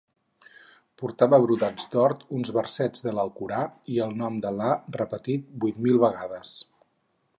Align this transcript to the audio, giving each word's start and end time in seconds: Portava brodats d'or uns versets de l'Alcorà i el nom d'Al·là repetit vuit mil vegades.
Portava 1.01 1.37
brodats 1.43 1.85
d'or 1.91 2.15
uns 2.37 2.49
versets 2.55 3.05
de 3.09 3.13
l'Alcorà 3.17 3.61
i 3.97 4.01
el 4.07 4.17
nom 4.23 4.41
d'Al·là 4.47 4.73
repetit 4.97 5.45
vuit 5.67 5.79
mil 5.89 6.01
vegades. 6.07 6.57